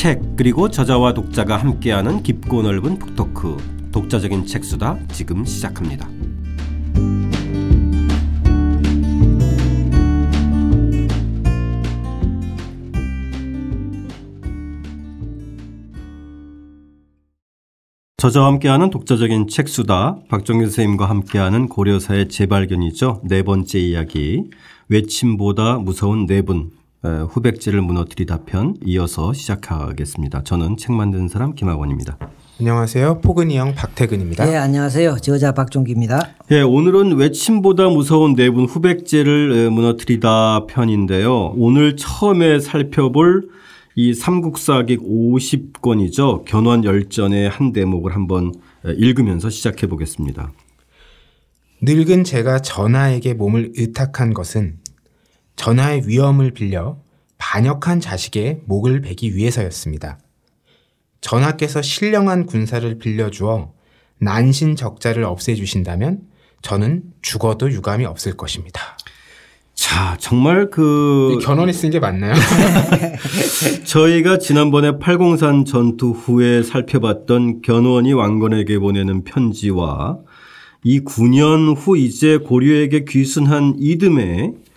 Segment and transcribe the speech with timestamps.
[0.00, 3.58] 책 그리고 저자와 독자가 함께하는 깊고 넓은 북토크
[3.92, 6.08] 독자적인 책수다 지금 시작합니다.
[18.16, 23.20] 저자와 함께하는 독자적인 책수다 박정규 선생님과 함께하는 고려사의 재발견이죠.
[23.24, 24.44] 네 번째 이야기
[24.88, 30.42] 외침보다 무서운 네분 후백제를 무너뜨리다 편 이어서 시작하겠습니다.
[30.44, 32.18] 저는 책 만든 사람 김학원입니다.
[32.60, 33.20] 안녕하세요.
[33.22, 34.44] 포근이 형 박태근입니다.
[34.44, 35.16] 네, 안녕하세요.
[35.22, 36.20] 저자 박종기입니다.
[36.50, 41.54] 예, 오늘은 외침보다 무서운 네 분 후백제를 무너뜨리다 편인데요.
[41.56, 43.48] 오늘 처음에 살펴볼
[43.96, 46.44] 이 삼국사기 50권이죠.
[46.44, 48.52] 견훤 열전의 한 대목을 한번
[48.84, 50.52] 읽으면서 시작해 보겠습니다.
[51.82, 54.74] 늙은 제가 전하에게 몸을 의탁한 것은
[55.60, 56.96] 전하의 위엄을 빌려
[57.36, 60.18] 반역한 자식의 목을 베기 위해서였습니다.
[61.20, 63.70] 전하께서 신령한 군사를 빌려주어
[64.20, 66.20] 난신 적자를 없애주신다면
[66.62, 68.80] 저는 죽어도 유감이 없을 것입니다.
[69.74, 71.38] 자, 정말 그.
[71.42, 72.32] 견훤이 쓴게 맞나요?
[73.84, 80.20] 저희가 지난번에 팔공산 전투 후에 살펴봤던 견훤이 왕건에게 보내는 편지와
[80.84, 84.69] 이 9년 후 이제 고려에게 귀순한 이듬해 예,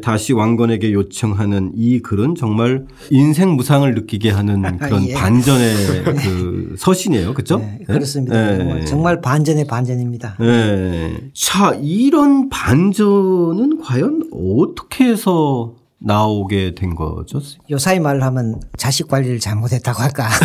[0.00, 5.14] 다시 왕건에게 요청하는 이 글은 정말 인생 무상을 느끼게 하는 그런 예.
[5.14, 5.74] 반전의
[6.22, 7.34] 그 서신이에요.
[7.34, 7.58] 그렇죠?
[7.58, 8.56] 네, 그렇습니다.
[8.56, 8.84] 네.
[8.84, 10.36] 정말 반전의 반전입니다.
[10.38, 11.16] 네.
[11.34, 17.40] 자, 이런 반전은 과연 어떻게 해서 나오게 된 거죠?
[17.70, 20.28] 요사이 말로 하면 자식 관리를 잘못했다고 할까.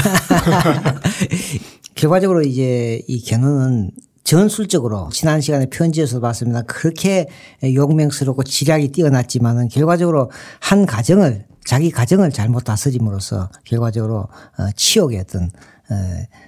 [1.96, 3.92] 결과적으로 이제 이 견우는
[4.28, 6.62] 전술적으로 지난 시간에 편지에서 봤습니다.
[6.64, 7.28] 그렇게
[7.64, 14.28] 용맹스럽고 지략이 뛰어났지만은 결과적으로 한 가정을 자기 가정을 잘못 다스림으로써 결과적으로
[14.60, 15.96] 어, 치욕의 어떤 어,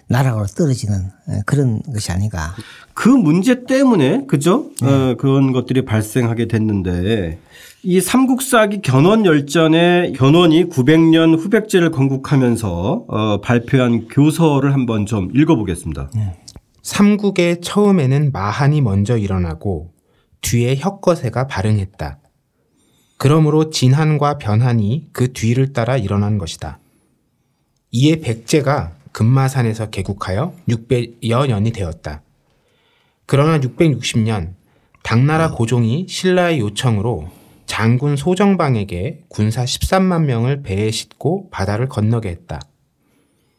[0.09, 2.53] 나락으로 떨어지는 어, 그런 것이 아닌가.
[2.93, 4.71] 그 문제 때문에 그죠?
[4.81, 4.89] 네.
[4.89, 7.39] 어, 그런 것들이 발생하게 됐는데
[7.83, 16.09] 이 삼국사기 견훤 열전에 견훤이 900년 후백제를 건국하면서 어, 발표한 교서를 한번 좀 읽어보겠습니다.
[16.13, 16.35] 네.
[16.81, 19.93] 삼국의 처음에는 마한이 먼저 일어나고
[20.41, 22.19] 뒤에 혁거세가 발응했다.
[23.17, 26.79] 그러므로 진한과 변한이 그 뒤를 따라 일어난 것이다.
[27.91, 32.21] 이에 백제가 금마산에서 개국하여 600여 년이 되었다.
[33.25, 34.53] 그러나 660년
[35.03, 37.29] 당나라 고종이 신라의 요청으로
[37.65, 42.59] 장군 소정방에게 군사 13만 명을 배에 싣고 바다를 건너게 했다.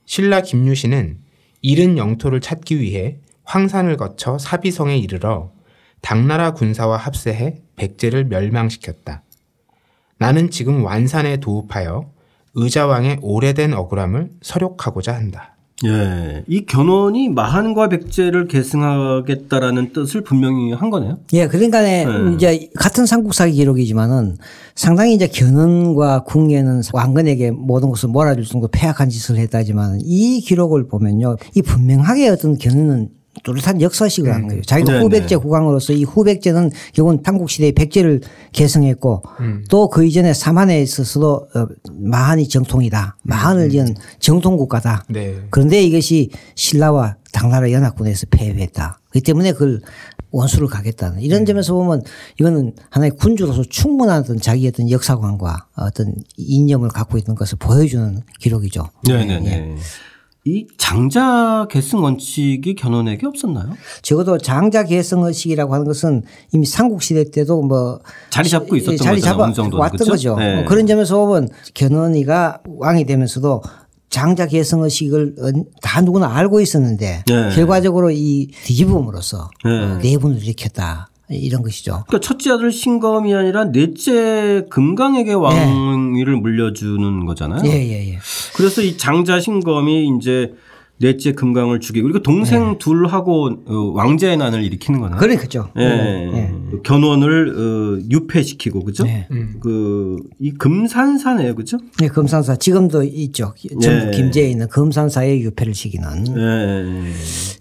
[0.06, 1.18] 신라 김유신은
[1.62, 5.52] 잃은 영토를 찾기 위해 황산을 거쳐 사비성에 이르러
[6.00, 9.22] 당나라 군사와 합세해 백제를 멸망시켰다.
[10.18, 12.12] 나는 지금 완산에 도읍하여
[12.54, 15.49] 의자왕의 오래된 억울함을 서력하고자 한다.
[15.86, 16.44] 예.
[16.46, 21.18] 이 견훤이 마한과 백제를 계승하겠다라는 뜻을 분명히 한 거네요.
[21.32, 21.46] 예.
[21.46, 22.06] 그러니까 네.
[22.34, 24.36] 이제 같은 삼국사기 기록이지만은
[24.74, 31.36] 상당히 이제 견훤과 궁예는 왕건에게 모든 것을 몰아줄 정도 폐악한 짓을 했다지만 이 기록을 보면요.
[31.54, 34.48] 이 분명하게 어떤 견훤은 뚜렷한 역사식을 한 음.
[34.48, 34.62] 거예요.
[34.62, 38.20] 자기가 네 후백제 국왕으로서 이 후백제는 결국은 삼국시대의 백제를
[38.52, 39.64] 개성했고 음.
[39.70, 43.16] 또그 이전에 삼한에 있어서도 어, 마한이 정통이다.
[43.22, 43.94] 마한을 연 음.
[44.18, 45.04] 정통국가다.
[45.08, 45.38] 네.
[45.50, 49.00] 그런데 이것이 신라와 당나라 연합군에서 패배했다.
[49.10, 49.80] 그렇기 때문에 그걸
[50.32, 51.46] 원수를 가겠다는 이런 네.
[51.46, 52.02] 점에서 보면
[52.38, 58.88] 이거는 하나의 군주로서 충분한 어떤 자기 어떤 역사관과 어떤 이념을 갖고 있는 것을 보여주는 기록이죠.
[59.06, 59.40] 네네네.
[59.40, 59.76] 네.
[60.46, 60.52] 네.
[60.52, 63.74] 이 장자 계승 원칙이 견훤에게 없었나요?
[64.02, 69.20] 적어도 장자 계승 원칙이라고 하는 것은 이미 삼국 시대 때도 뭐 자리 잡고 있었던 자리
[69.20, 70.04] 잡아 왔던 그렇죠?
[70.06, 70.36] 거죠.
[70.36, 70.56] 네.
[70.56, 73.62] 뭐 그런 점에서 보면 견훤이가 왕이 되면서도
[74.08, 75.36] 장자 계승 의식을
[75.82, 77.54] 다 누구나 알고 있었는데 네.
[77.54, 79.98] 결과적으로 이 뒤집음으로써 네.
[79.98, 81.09] 내분을 일으켰다.
[81.30, 82.04] 이런 것이죠.
[82.06, 86.40] 그러니까 첫째 아들 신검이 아니라 넷째 금강에게 왕위를 네.
[86.40, 87.62] 물려주는 거잖아요.
[87.64, 88.18] 예, 예, 예.
[88.54, 90.52] 그래서 이 장자 신검이 이제
[91.00, 92.78] 넷째 금강을 죽이고 그리고 동생 네.
[92.78, 95.18] 둘하고 어, 왕자의 난을 일으키는 거나요?
[95.18, 95.70] 그래 그죠.
[95.76, 95.80] 예.
[95.88, 96.26] 네.
[96.30, 96.54] 네.
[96.82, 99.04] 견훤을 어, 유폐시키고 그죠?
[99.04, 99.26] 네.
[99.30, 99.54] 음.
[99.60, 101.78] 그이 금산사네요, 그죠?
[101.98, 103.54] 네, 금산사 지금도 있죠.
[103.80, 104.16] 전북 네.
[104.16, 106.24] 김제에 있는 금산사에 유폐를 시키는.
[106.24, 107.12] 네.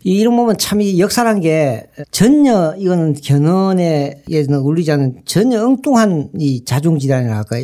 [0.04, 4.24] 이런 보면 참 이 역사란 게 전혀 이거는 견훤에
[4.64, 7.58] 울리지 않은 전혀 엉뚱한 이 자중지단이랄까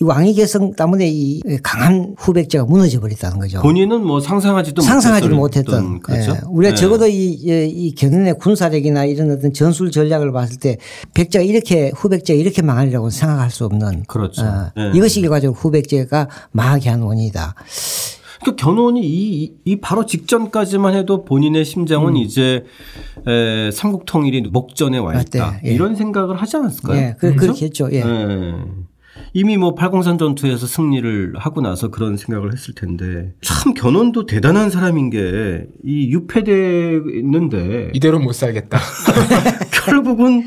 [0.00, 3.60] 이 왕위 개성 때문에 이 강한 후백제가 무너져 버렸다는 거죠.
[3.62, 5.98] 본인은 뭐 상상하지도 상상하지도 못했던.
[6.00, 6.32] 그렇죠.
[6.32, 6.40] 예.
[6.48, 6.76] 우리가 예.
[6.76, 10.78] 적어도 이, 이, 이 견훤의 군사력이나 이런 어떤 전술 전략을 봤을 때
[11.14, 14.04] 백제가 이렇게 후백제가 이렇게 망하리라고 생각할 수 없는.
[14.06, 14.42] 그렇죠.
[14.42, 14.92] 어, 예.
[14.94, 17.56] 이것이 결과적으로 후백제가 망하게 한 원인이다.
[18.44, 22.64] 그 견훤이 이, 이 바로 직전까지만 해도 본인의 심정은 이제
[23.26, 25.74] 에, 삼국 통일이 목전에 와 있다 맞대, 예.
[25.74, 27.00] 이런 생각을 하지 않았을까요?
[27.00, 27.40] 예, 그, 그렇죠?
[27.40, 27.88] 그렇게 했죠.
[27.90, 28.04] 예.
[29.34, 29.40] 예.
[29.40, 35.10] 이미 뭐 팔공산 전투에서 승리를 하고 나서 그런 생각을 했을 텐데 참 견훤도 대단한 사람인
[35.10, 38.78] 게 이 유폐됐는데 이대로 못 살겠다.
[39.84, 40.44] 결국은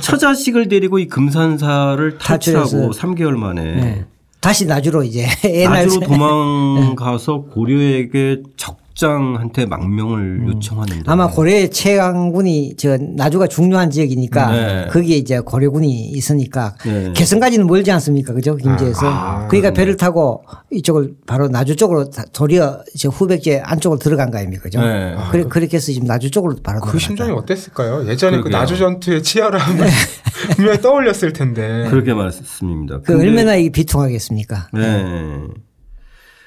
[0.00, 4.04] 처자식을 데리고 이 금산사를 탈출하고 탈출해서 3개월 만에 예.
[4.40, 5.26] 다시 나주로 이제
[5.66, 11.10] 나주로 세- 도망가서 고려에게 적 장한테 망명을 요청하는데 음.
[11.10, 14.86] 아마 고려의 최강군이 저 나주가 중요한 지역이니까 네.
[14.90, 17.12] 거기에 이제 고려군이 있으니까 네.
[17.14, 18.32] 개성까지는 멀지 않습니까?
[18.32, 18.54] 그죠?
[18.56, 19.00] 김제에서.
[19.08, 24.38] 아, 그러니까 배를 타고 이쪽을 바로 나주 쪽으로 다- 도리어 저 후백제 안쪽으로 들어간 거
[24.38, 24.62] 아닙니까?
[24.62, 24.80] 그죠?
[24.80, 25.16] 네.
[25.32, 26.98] 그래, 그렇게 해서 지금 나주 쪽으로 바로 그.
[26.98, 28.06] 심정이 어땠을까요?
[28.08, 28.48] 예전에 그.
[28.48, 29.86] 나주 전투의 치열함을
[30.56, 31.86] 분명히 떠올렸을 텐데.
[31.90, 33.00] 그렇게 말씀입니다.
[33.04, 34.68] 그 얼마나 이 비통하겠습니까?
[34.72, 35.04] 네.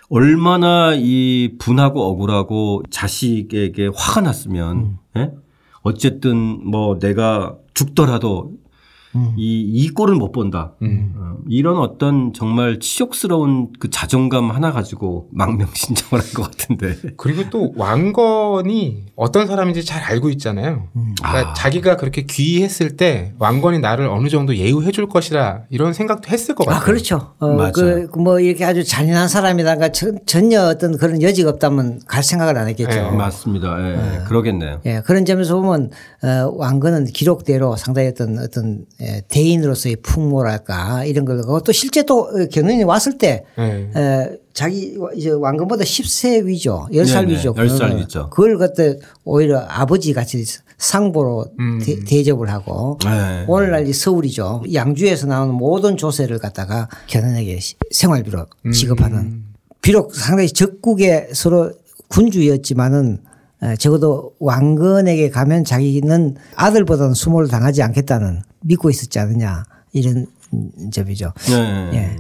[0.10, 5.32] 얼마나 이 분하고 억울하고 자식에게 화가 났으면 예?
[5.82, 8.54] 어쨌든 뭐 내가 죽더라도
[9.38, 10.74] 이, 이 꼴을 못 본다.
[10.82, 16.96] 어, 이런 어떤 정말 치욕스러운 그 자존감 하나 가지고 망명 신청을 한 것 같은데.
[17.18, 20.88] 그리고 또 왕건이 어떤 사람인지 잘 알고 있잖아요.
[20.94, 21.54] 그러니까 아.
[21.54, 26.66] 자기가 그렇게 귀했을 때 왕건이 나를 어느 정도 예우해 줄 것이라 이런 생각도 했을 것
[26.66, 26.82] 같아요.
[26.82, 27.34] 아, 그렇죠.
[27.40, 27.72] 어, 맞아요.
[27.74, 32.68] 그, 그뭐 이렇게 아주 잔인한 사람이다가 전- 전혀 어떤 그런 여지가 없다면 갈 생각을 안
[32.68, 32.90] 했겠죠.
[32.90, 33.78] 네, 맞습니다.
[33.80, 34.82] 예, 그러겠네요.
[34.86, 35.92] 예, 그런 점에서 보면
[36.24, 42.22] 어, 왕건은 기록대로 상당히 어떤 어떤 예, 대인으로서의 풍모랄까 이런 걸 하고 또 실제 또
[42.22, 43.90] 어, 견훤이 왔을 때 네.
[43.96, 47.54] 에, 자기 이제 왕건보다 10세 위죠, 10살 네네, 위죠.
[47.54, 47.98] 10살 그거는.
[48.00, 48.30] 위죠.
[48.30, 50.44] 그걸 그때 오히려 아버지 같이
[50.78, 51.80] 상보로 음.
[52.08, 53.46] 대, 접을 하고 네.
[53.48, 54.64] 오늘날 이 서울이죠.
[54.74, 58.72] 양주에서 나오는 모든 조세를 갖다가 견훤에게 시- 생활비로 음.
[58.72, 59.44] 지급하는
[59.82, 61.72] 비록 상당히 적국에 서로
[62.10, 63.20] 군주였지만은
[63.64, 69.64] 에, 적어도 왕건에게 가면 자기는 아들보다는 수모를 당하지 않겠다는 믿고 있었지 않느냐
[69.94, 71.34] 이런 음, 점이죠.
[71.50, 71.90] 네.
[71.94, 72.16] 예.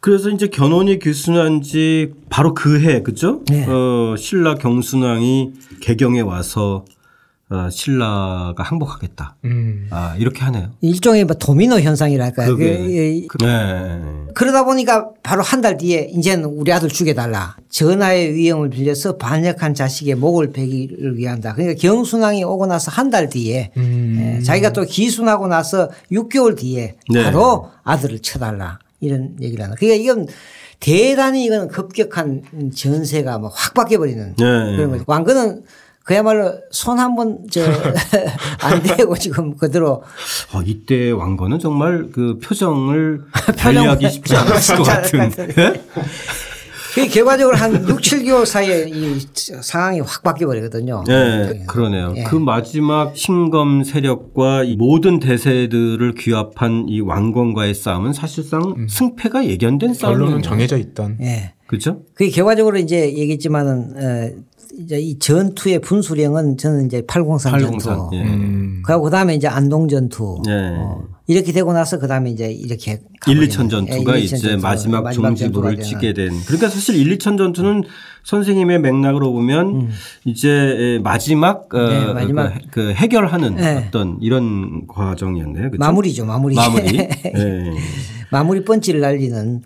[0.00, 3.42] 그래서 이제 견훤이 교순한 지 바로 그 해, 그죠?
[3.46, 3.64] 네.
[3.66, 6.84] 어, 신라 경순왕이 개경에 와서
[7.50, 9.36] 어, 신라가 항복하겠다.
[9.44, 9.86] 음.
[9.90, 10.70] 아, 이렇게 하네요.
[10.80, 12.56] 일종의 뭐 도미노 현상이랄까요.
[12.56, 12.76] 그러게.
[13.28, 14.00] 그, 이- 네.
[14.34, 17.56] 그러다 보니까 바로 한 달 뒤에 이제는 우리 아들 죽여달라.
[17.68, 21.54] 전하의 위형을 빌려서 반역한 자식의 목을 베기를 위한다.
[21.54, 24.36] 그러니까 경순왕이 오고 나서 한 달 뒤에 음.
[24.38, 27.24] 예, 자기가 또 기순하고 나서 6개월 뒤에 네.
[27.24, 28.78] 바로 아들을 쳐달라.
[29.00, 29.76] 이런 얘기를 하는.
[29.76, 30.26] 그러니까 이건
[30.80, 34.76] 대단히 이건 급격한 전세가 뭐 확 바뀌어버리는 네.
[34.76, 35.04] 그런 거죠.
[35.06, 35.62] 왕건은
[36.04, 37.62] 그야말로 손 한 번 저
[38.60, 40.02] 안 대고 지금 그대로
[40.52, 43.22] 어, 이때 왕건은 정말 그 표정을
[43.58, 45.30] 관리하기 쉽지 않았을 것 같은.
[45.58, 45.82] 예?
[46.94, 49.18] 그 결과적으로 한 6, 7개월 사이에 이
[49.62, 51.02] 상황이 확 바뀌어 버리거든요.
[51.08, 52.14] 네, 그러네요.
[52.16, 52.22] 예.
[52.22, 60.18] 그 마지막 신검 세력과 이 모든 대세들을 규합한 이 왕건과의 싸움은 사실상 승패가 예견된 싸움이에요.
[60.20, 61.18] 결론은 정해져 있던.
[61.22, 61.54] 예.
[61.66, 62.02] 그렇죠?
[62.14, 64.30] 그게 결과적으로 이제 얘기했지만은 어,
[64.78, 67.78] 이제 이 전투의 분수령은 저는 이제 803 803.
[67.78, 68.16] 전투.
[68.16, 68.22] 예.
[68.22, 68.82] 음.
[68.84, 70.42] 그리고 그다음에 이제 안동 전투.
[70.48, 70.52] 예.
[70.52, 73.48] 어, 이렇게 되고 나서 그다음에 이제 이렇게 1, 가버리는.
[73.48, 76.32] 2천 전투가 예, 1, 2천 이제 전투가 마지막 종지부를 치게 된.
[76.46, 77.84] 그러니까 사실 1, 2천 전투는
[78.24, 79.90] 선생님의 맥락으로 보면
[80.24, 81.88] 이제 마지막, 어, 음.
[81.88, 82.52] 네, 마지막.
[82.54, 83.86] 그, 그 해결하는 네.
[83.88, 85.70] 어떤 이런 과정이었네요.
[85.70, 85.78] 그렇죠?
[85.78, 86.54] 마무리죠, 마무리.
[86.54, 86.98] 마무리.
[86.98, 87.72] 예.
[88.30, 89.62] 마무리 펀치를 날리는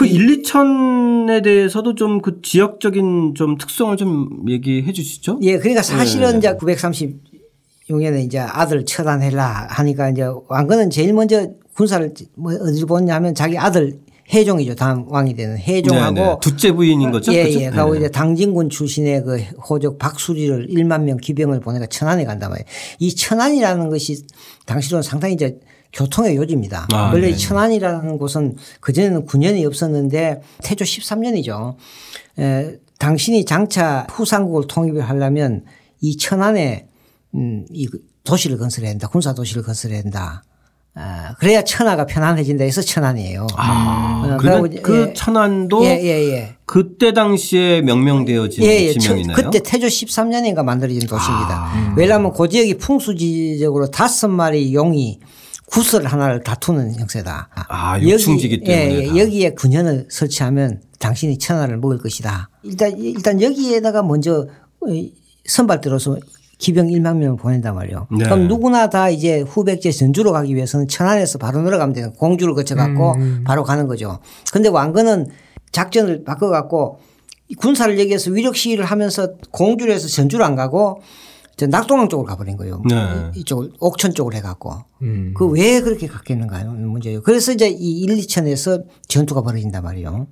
[0.00, 5.38] 그 1, 2천에 대해서도 좀 그 지역적인 좀 특성을 좀 얘기해 주시죠.
[5.42, 5.88] 예, 그러니까 네.
[5.88, 13.14] 사실은 이제 930용에는 이제 아들 처단해라 하니까 이제 왕건은 제일 먼저 군사를 뭐 어디를 보냐
[13.14, 14.00] 하면 자기 아들
[14.32, 14.74] 해종이죠.
[14.74, 16.36] 다음 왕이 되는 해종하고 네, 네.
[16.40, 17.32] 둘째 부인인 거죠.
[17.32, 17.60] 예, 그죠?
[17.60, 17.70] 예.
[17.70, 18.00] 가고 네.
[18.00, 22.66] 이제 당진군 출신의 그 호적 박수리를 1만 명 기병을 보내가 천안에 간단 말이에요.
[22.98, 24.24] 이 천안이라는 것이
[24.66, 25.58] 당시로는 상당히 이제
[25.92, 26.86] 교통의 요지입니다.
[26.92, 27.30] 아, 원래 네.
[27.30, 31.74] 이 천안이라는 곳은 그전에는 9년이 없었는데 태조 13년이죠.
[32.38, 35.64] 에, 당신이 장차 후삼국을 통일을 하려면
[36.00, 36.86] 이 천안에
[37.34, 37.88] 음, 이
[38.24, 39.08] 도시를 건설해야 한다.
[39.08, 40.44] 군사 도시를 건설해야 한다.
[40.94, 43.46] 아, 그래야 천하가 편안해진다 해서 천안이에요.
[43.56, 45.12] 아, 어, 그러면 그 예.
[45.14, 46.56] 천안도 예, 예, 예.
[46.66, 48.92] 그때 당시에 명명되어진 예, 예.
[48.92, 49.36] 지명이나요?
[49.36, 51.70] 그때 태조 13년인가 만들어진 도시입니다.
[51.72, 51.94] 아.
[51.96, 55.20] 왜냐하면 그 지역이 풍수지적으로 다섯 마리 용이
[55.70, 57.48] 구슬 하나를 다투는 형세다.
[57.68, 59.08] 아, 육충지기 여기- 때문에 예, 예.
[59.08, 59.16] 다.
[59.18, 62.50] 여기에 군현을 설치하면 당신이 천하를 먹을 것이다.
[62.64, 64.48] 일단 일단 여기에다가 먼저
[64.80, 64.86] 어,
[65.46, 66.16] 선발 들어서
[66.58, 68.06] 기병 1만 명을 보낸단 말이에요.
[68.10, 68.24] 네.
[68.24, 73.62] 그럼 누구나 다 이제 후백제 전주로 가기 위해서는 천안에서 바로 내려가면 되는 공주를 거쳐갖고 바로
[73.64, 74.18] 가는 거죠.
[74.52, 75.28] 근데 왕건은
[75.72, 76.98] 작전을 바꿔갖고
[77.58, 81.06] 군사를 여기에서 위력 시위를 하면서 공주를 해서 전주로 안 가고 저
[81.66, 82.82] 낙동강 쪽으로 가버린 거예요.
[82.88, 83.30] 네.
[83.36, 85.34] 이쪽을 옥천 쪽으로 해갖고 음.
[85.36, 87.22] 그왜 그렇게 갔겠는가 하는 문제예요.
[87.22, 90.26] 그래서 이제 이 1, 2천에서 전투가 벌어진단 말이에요.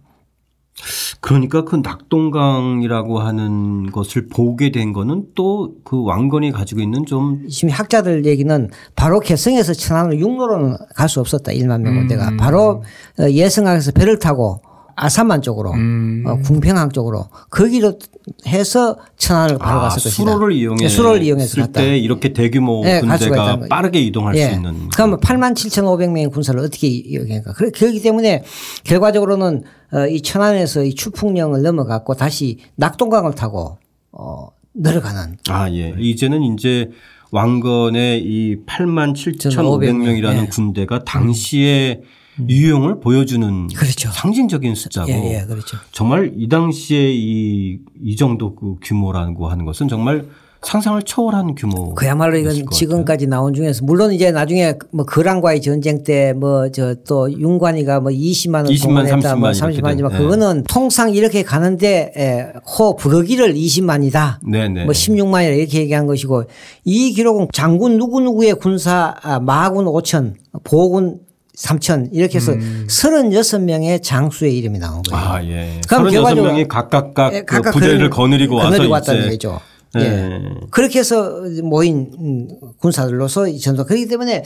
[1.21, 7.71] 그러니까 그 낙동강이라고 하는 것을 보게 된 거는 또 그 왕건이 가지고 있는 좀 지금
[7.71, 11.53] 학자들 얘기는 바로 개성에서 천안으로 육로로는 갈 수 없었다.
[11.53, 12.83] 1만 명 군대가 바로
[13.19, 14.61] 어, 예성항에서 배를 타고
[15.01, 17.99] 아산만 쪽으로 어, 궁평항 쪽으로 거기로
[18.47, 20.11] 해서 천안을 바로 아, 갔을 것이다.
[20.11, 21.81] 수로를 이용해 네, 수로를 이용해서 갔다.
[21.81, 23.61] 때 이렇게 대규모 네, 군대가.
[23.71, 24.49] 빠르게 이동할 예.
[24.49, 27.53] 수 있는 그러면 8만 7,500명의 군사를 어떻게 이용할까?
[27.53, 28.43] 그렇기 때문에
[28.85, 29.63] 결과적으로는
[29.93, 33.79] 어, 이 천안에서 이 추풍령을 넘어갔고 다시 낙동강을 타고
[34.13, 35.95] 어, 내려가는 아, 예.
[35.99, 36.91] 이제는 이제
[37.31, 40.47] 왕건의 이 8만 7,500명이라는 예.
[40.47, 42.03] 군대가 당시의
[42.49, 44.11] 유용을 보여주는 그렇죠.
[44.13, 45.77] 상징적인 숫자고 예, 예, 그렇죠.
[45.93, 50.27] 정말 이 당시에 이, 이 정도 그 규모라고 하는 것은 정말
[50.61, 51.95] 상상을 초월한 규모.
[51.95, 57.31] 그야말로 이건 지금까지 나온 중에서 물론 이제 나중에 뭐 거란과의 전쟁 때 뭐 저 또
[57.31, 62.13] 윤관이가 뭐 20만 원 20만, 동원했다 뭐 30만 이렇게 30만이지만 된, 그거는 통상 이렇게 가는데
[62.17, 64.39] 에, 호 부르기를 20만이다.
[64.51, 64.85] 네네.
[64.85, 66.45] 뭐 16만이라 이렇게 얘기한 것이고
[66.85, 71.21] 이 기록은 장군 누구누구의 군사 아, 마군 5천 보군
[71.59, 75.25] 3천 이렇게 해서 36명의 장수의 이름이 나온 거예요.
[75.25, 75.81] 아, 예.
[75.89, 79.61] 그럼 36명이 각각 각 예, 그 부대를 그런- 거느리고 와서 거느리고 이제 왔다는 거죠.
[79.99, 80.01] 예.
[80.03, 80.41] 예.
[80.71, 82.49] 그렇게 해서 모인 음,
[82.79, 84.43] 군사들로서 이 전도 그렇기 때문에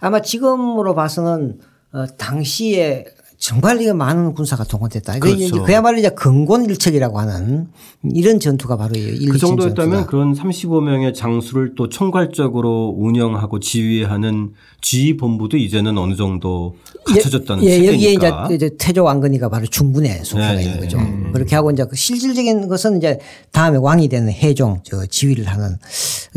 [0.00, 1.58] 아마 지금으로 봐서는
[1.94, 3.04] 어, 당시에
[3.42, 5.18] 정말 이게 많은 군사가 동원됐다.
[5.18, 5.42] 그렇죠.
[5.42, 7.66] 이제 그야말로 이제 근곤일척이라고 하는
[8.14, 10.06] 이런 전투가 바로 이그 1, 2천 정도였다면 전투다.
[10.06, 18.16] 그런 35명의 장수를 또 총괄적으로 운영하고 지휘하는 지휘본부도 이제는 어느 정도 갖춰졌다는 예, 여기에
[18.52, 20.80] 이제, 태조 왕건이가 바로 중군에 속해가 네, 있는 네.
[20.82, 20.98] 거죠.
[21.32, 23.18] 그렇게 하고 이제 그 실질적인 것은 이제
[23.50, 25.78] 다음에 왕이 되는 해종 저 지휘를 하는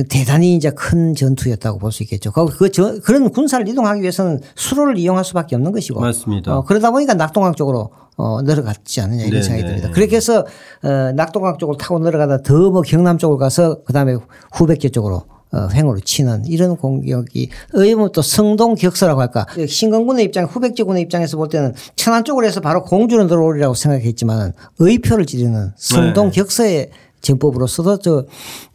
[0.09, 2.31] 대단히 이제 큰 전투였다고 볼 수 있겠죠.
[2.31, 5.99] 그, 그 저, 그런 군사를 이동하기 위해서는 수로를 이용할 수밖에 없는 것이고.
[6.01, 6.57] 맞습니다.
[6.57, 9.67] 어, 그러다 보니까 낙동강 쪽으로 어, 내려갔지 않느냐 이런 네, 생각이 네.
[9.69, 9.91] 듭니다.
[9.91, 10.45] 그렇게 해서
[10.83, 14.15] 어, 낙동강 쪽으로 타고 내려가다 더 뭐 경남 쪽으로 가서 그 다음에
[14.53, 21.03] 후백제 쪽으로 어, 횡으로 치는 이런 공격이 의무 또 성동 격서라고 할까 신건군의 입장 후백제군의
[21.03, 26.89] 입장에서 볼 때는 천안 쪽으로 해서 바로 공주로 들어오리라고 생각했지만 의표를 지르는 성동격서의
[27.25, 28.25] 전법으로서도 저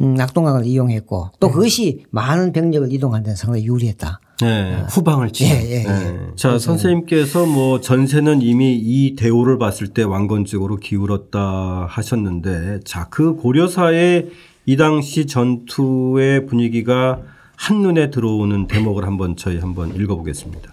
[0.00, 4.20] 음, 낙동강을 이용했고 또 그것이 많은 병력을 이동하는 데 상당히 유리했다.
[4.42, 5.54] 네, 후방을 치는.
[5.54, 5.84] 예, 예, 예.
[5.84, 6.18] 네.
[6.34, 13.34] 자, 선생님께서 뭐 전세는 이미 이 대우를 봤을 때 왕건 쪽으로 기울었다 하셨는데 자, 그
[13.36, 14.30] 고려사의
[14.67, 17.23] 이 당시 전투의 분위기가
[17.57, 20.73] 한눈에 들어오는 대목을 한번 저희 한번 읽어보겠습니다.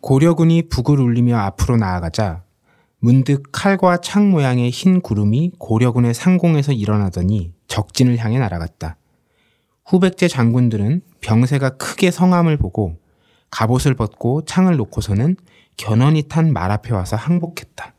[0.00, 2.42] 고려군이 북을 울리며 앞으로 나아가자
[2.98, 8.96] 문득 칼과 창 모양의 흰 구름이 고려군의 상공에서 일어나더니 적진을 향해 날아갔다.
[9.86, 12.96] 후백제 장군들은 병세가 크게 성함을 보고
[13.50, 15.36] 갑옷을 벗고 창을 놓고서는
[15.76, 17.94] 견훤이 탄말 앞에 와서 항복했다.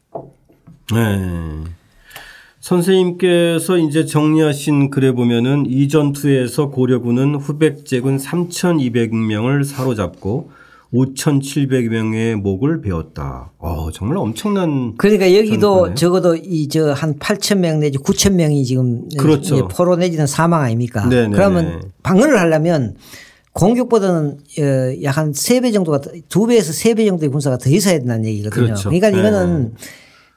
[0.93, 1.63] 네.
[2.65, 10.49] 선생님께서 이제 정리하신 글에 보면은 이 전투에서 고려군은 후백제군 3,200명을 사로잡고
[10.91, 13.51] 5,700명의 목을 베었다.
[13.59, 15.93] 어, 정말 엄청난 그러니까 여기도 전투네.
[15.95, 19.67] 적어도 이 저 한 8천 명 내지 9천 명이 지금 그렇죠.
[19.67, 21.05] 포로 내지는 사망 아닙니까?
[21.07, 21.35] 네네네.
[21.35, 22.95] 그러면 방어를 하려면
[23.53, 28.65] 공격보다는 어, 약한세배 정도가 더- 두 배에서 세배 정도의 군사가 더 있어야 된다는 얘기거든요.
[28.65, 28.89] 그렇죠.
[28.89, 29.19] 러니까 네.
[29.19, 29.73] 이거는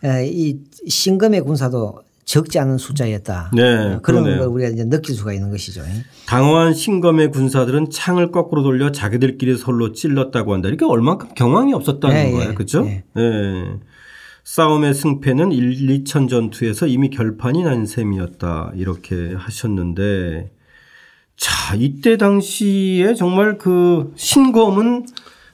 [0.05, 3.53] 어, 이 신금의 군사도 적지 않은 숫자였다.
[3.55, 4.39] 네, 어, 그런 그러네요.
[4.41, 5.81] 걸 우리가 이제 느낄 수가 있는 것이죠.
[6.27, 10.69] 당황한 신검의 군사들은 창을 거꾸로 돌려 자기들끼리 서로 찔렀다고 한다.
[10.69, 12.51] 이게 얼만큼 경황이 없었다는 예, 거예요.
[12.51, 12.85] 예, 그렇죠?
[12.85, 13.03] 예.
[13.17, 13.65] 예.
[14.45, 18.73] 싸움의 승패는 1, 2천 전투에서 이미 결판이 난 셈이었다.
[18.77, 20.51] 이렇게 하셨는데
[21.39, 25.07] 자, 이때 당시에 정말 그 신검은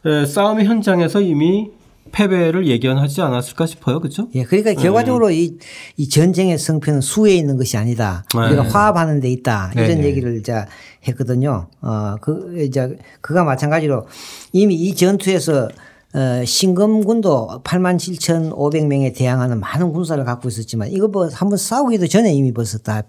[0.06, 1.70] 에, 싸움의 현장에서 이미
[2.14, 3.98] 패배를 예견하지 않았을까 싶어요.
[3.98, 4.28] 그렇죠?
[4.34, 5.58] 예, 그러니까 결과적으로 이,
[5.96, 8.24] 이 전쟁의 성패는 수에 있는 것이 아니다.
[8.34, 8.46] 네.
[8.46, 9.72] 우리가 화합하는 데 있다.
[9.74, 10.04] 이런 네네.
[10.04, 10.64] 얘기를 이제
[11.08, 11.66] 했거든요.
[11.82, 14.06] 어, 그, 이제 그가 마찬가지로
[14.52, 15.68] 이미 이 전투에서
[16.14, 22.52] 어, 신검군도 8만 7,500명에 대항하는 많은 군사를 갖고 있었지만 이거 뭐 한번 싸우기도 전에 이미
[22.52, 23.02] 벌써 다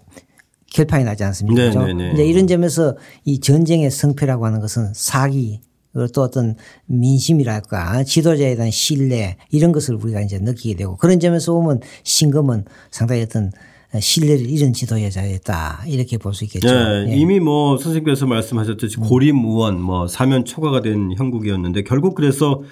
[0.72, 1.70] 결판이 나지 않습니까?
[1.70, 1.92] 네?
[1.92, 2.12] 네, 네.
[2.12, 5.60] 이제 이런 점에서 이 전쟁의 성패라고 하는 것은 사기
[5.96, 6.54] 그리고 또 어떤
[6.86, 13.22] 민심이랄까 지도자에 대한 신뢰 이런 것을 우리가 이제 느끼게 되고 그런 점에서 보면 신금은 상당히
[13.22, 13.50] 어떤
[13.98, 16.68] 신뢰를 잃은 지도자였다 이렇게 볼 수 있겠죠.
[16.68, 17.16] 네, 예.
[17.16, 22.62] 이미 뭐 선생님께서 말씀하셨듯이 고립무원 뭐 사면 초과가 된 형국이었는데 결국 그래서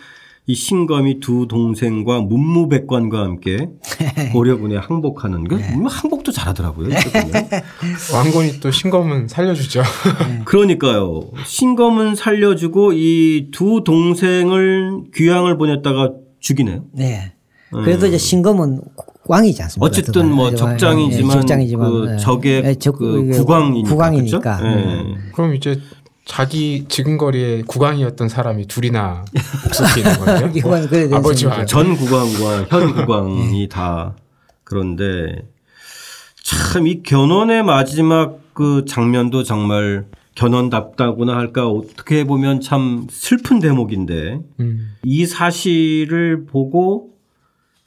[0.47, 3.71] 이 신검이 두 동생과 문무백관과 함께
[4.35, 5.75] 고려군에 항복하는 그 네.
[5.89, 6.89] 항복도 잘하더라고요.
[8.13, 9.83] 왕건이 또 신검은 살려주죠.
[10.45, 11.23] 그러니까요.
[11.47, 16.85] 신검은 살려주고 이 두 동생을 귀양을 보냈다가 죽이네요.
[16.93, 17.33] 네.
[17.71, 18.81] 그래도 이제 신검은
[19.27, 19.87] 왕이지 않습니까?
[19.87, 22.17] 어쨌든 뭐 예, 적장이지만, 적장이지만 그 예.
[22.19, 23.89] 적의 예, 적- 그 이게 국왕이니까.
[23.89, 24.57] 국왕이니까.
[24.59, 24.65] 그렇죠?
[24.65, 25.15] 음.
[25.17, 25.31] 예.
[25.33, 25.81] 그럼 이제
[26.25, 29.25] 자기 지근거리에 국왕이었던 사람이 둘이나
[29.66, 30.52] 없어지는 거예요?
[31.16, 31.66] 아버지와.
[31.66, 33.04] 전 국왕과 현 네.
[33.04, 34.16] 국왕이 다
[34.64, 35.47] 그런데
[36.43, 44.97] 참 이 견훤의 마지막 그 장면도 정말 견훤답다고나 할까 어떻게 보면 참 슬픈 대목인데 음.
[45.04, 47.11] 이 사실을 보고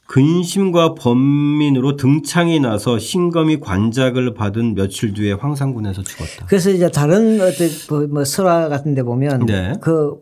[0.08, 6.46] 근심과 번민으로 등창이 나서 신검이 관작을 받은 며칠 뒤에 황산군에서 죽었다.
[6.46, 9.74] 그래서 이제 다른 어떤 뭐, 뭐 설화 같은 데 보면 네.
[9.82, 10.14] 그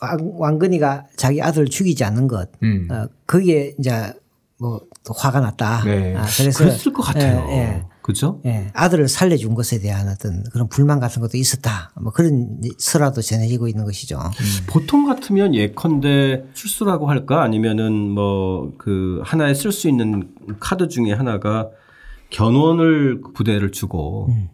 [0.00, 2.88] 왕- 왕건이가 자기 아들을 죽이지 않는 것 음.
[2.90, 4.12] 어, 거기에 이제
[4.58, 5.84] 뭐또 화가 났다.
[5.84, 6.16] 네.
[6.16, 7.46] 아, 그래서 그랬을 것 같아요.
[7.50, 7.82] 예, 예.
[8.04, 8.42] 그죠?
[8.44, 11.90] 예, 아들을 살려준 것에 대한 어떤 그런 불만 같은 것도 있었다.
[11.98, 14.20] 뭐 그런 설화도 전해지고 있는 것이죠.
[14.66, 20.28] 보통 같으면 예컨대 출소라고 할까 아니면은 뭐 그 하나에 쓸 수 있는
[20.60, 21.70] 카드 중에 하나가
[22.30, 24.48] 견훤을 부대를 주고 음.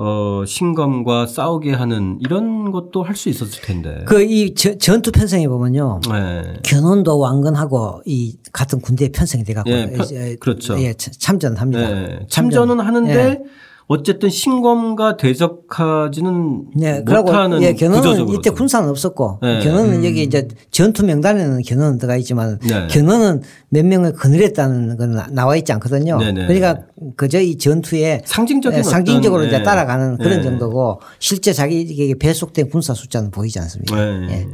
[0.00, 4.04] 어 신검과 싸우게 하는 이런 것도 할 수 있었을 텐데.
[4.06, 6.00] 그 이 전투 편성에 보면요.
[6.08, 6.54] 네.
[6.62, 10.78] 견훤도 왕건하고 이 같은 군대에 편성이 돼 갖고 예, 편- 이제 그렇죠.
[10.80, 11.88] 예, 참- 참전합니다.
[11.90, 12.18] 네.
[12.28, 13.42] 참전은 하는데 예.
[13.90, 19.60] 어쨌든 신검과 대적하지는 네, 못하는 예, 견훤은 구조적으로 이때 군사는 없었고 네.
[19.60, 22.86] 견훤은 여기 이제 전투 명단에는 견훤은 들어가 있지만 네.
[22.88, 26.18] 견훤은 몇 명을 거느렸다는 건 나- 나와 있지 않거든요.
[26.18, 26.46] 네, 네.
[26.46, 26.82] 그러니까
[27.16, 29.62] 그저 이 전투에 상징적인 예, 상징적으로 어떤, 이제 예.
[29.62, 30.42] 따라가는 그런 예.
[30.42, 33.96] 정도고 실제 자기에게 배속된 군사 숫자는 보이지 않습니다.
[33.96, 34.28] 네.
[34.30, 34.46] 예.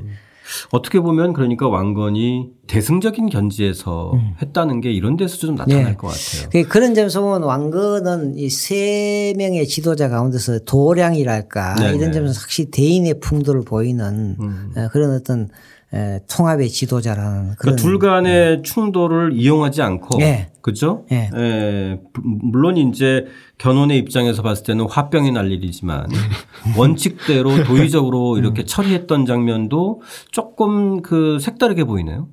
[0.72, 5.95] 어떻게 보면 그러니까 왕건이 대승적인 견지에서 했다는 게 이런 데서 좀 나타날 네.
[5.97, 6.49] 것 같아요.
[6.50, 11.97] 그- 그런 점에서 보면 왕건은 이 세 명의 지도자 가운데서 도량이랄까 네네.
[11.97, 14.36] 이런 점에서 확실히 대인의 풍도를 보이는
[14.76, 15.49] 어, 그런 어떤
[15.92, 20.49] 에, 통합의 지도자라는 그런 그러니까 둘 간의 충돌을 이용하지 않고 예.
[20.60, 21.04] 그죠?
[21.12, 21.30] 예.
[21.36, 22.00] 예.
[22.23, 23.26] 물론 이제
[23.58, 26.08] 견훤의 입장에서 봤을 때는 화병이 날 일이지만
[26.76, 32.28] 원칙대로 도의적으로 이렇게 처리했던 장면도 조금 그 색다르게 보이네요.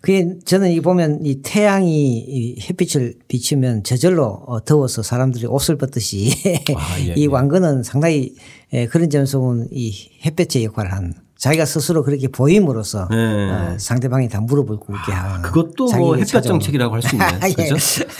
[0.00, 6.32] 그게 저는 이 보면 이 태양이 이 햇빛을 비치면 저절로 어, 더워서 사람들이 옷을 벗듯이
[6.76, 7.26] 아, 예, 이 예.
[7.26, 8.34] 왕건은 상당히
[8.72, 9.92] 에, 그런 점에서 보면 이
[10.24, 13.16] 햇볕의 역할을 한 자기가 스스로 그렇게 보임으로써 네.
[13.50, 16.58] 어, 상대방이 다 무릎을 꿇게 하는 그것도 뭐 햇볕 찾아오는.
[16.60, 17.30] 정책이라고 할 수 있네요.
[17.46, 17.52] 예.
[17.68, 17.76] 그죠?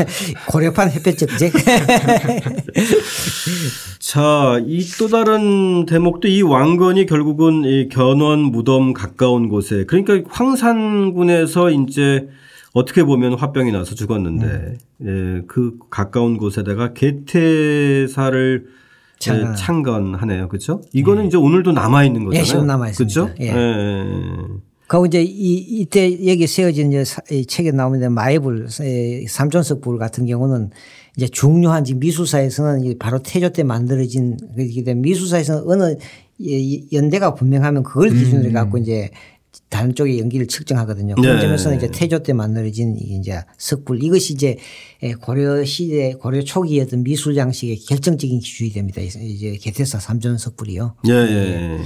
[0.46, 1.52] 고려판 햇볕 정책.
[3.98, 11.70] 자, 이 또 다른 대목도 이 왕건이 결국은 이 견원 무덤 가까운 곳에 그러니까 황산군에서
[11.70, 12.28] 이제
[12.72, 18.77] 어떻게 보면 화병이 나서 죽었는데 예, 그 가까운 곳에다가 개태사를.
[19.26, 20.48] 예, 창건하네요.
[20.48, 20.80] 그렇죠?
[20.92, 22.40] 이거는 이제 오늘도 남아 있는 거잖아요.
[22.40, 23.20] 예, 지금 남아 있습니다.
[23.20, 23.34] 그렇죠?
[23.42, 23.48] 예.
[23.48, 24.04] 예.
[24.86, 29.98] 그리고 이제 이, 이때 여기 세워진 이제 사- 이 책에 나오는데 마이불, 에, 삼존석 불
[29.98, 30.70] 같은 경우는
[31.16, 35.96] 이제 중요한 지금 미술사에서는 이 바로 태조 때 만들어진 그렇기 때문에 미술사에서는 어느
[36.40, 39.10] 예, 연대가 분명하면 그걸 기준으로 갖고 이제
[39.68, 41.14] 다른 쪽의 연기를 측정하거든요.
[41.14, 41.42] 그런 네.
[41.42, 44.56] 점에서는 이제 태조 때 만들어진 이제 석불 이것이 이제
[45.02, 49.02] 에, 고려 시대 고려 초기의 어떤 미술 양식의 결정적인 기준이 됩니다.
[49.02, 50.96] 이제 개태사 삼존석불이요.
[51.08, 51.78] 예, 예.